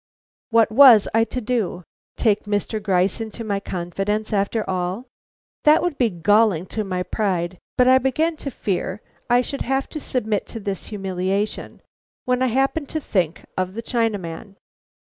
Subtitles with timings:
[0.49, 1.83] What was I to do?
[2.17, 2.81] Take Mr.
[2.81, 5.05] Gryce into my confidence after all?
[5.63, 9.87] That would be galling to my pride, but I began to fear I should have
[9.89, 11.83] to submit to this humiliation
[12.25, 14.55] when I happened to think of the Chinaman.